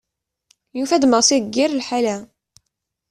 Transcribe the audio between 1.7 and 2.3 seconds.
lḥala.